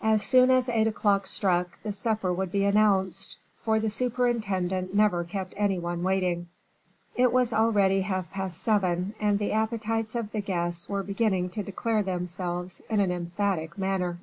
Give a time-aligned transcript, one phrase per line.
[0.00, 5.24] As soon as eight o'clock struck the supper would be announced, for the superintendent never
[5.24, 6.46] kept any one waiting.
[7.16, 11.64] It was already half past seven, and the appetites of the guests were beginning to
[11.64, 14.20] declare themselves in an emphatic manner.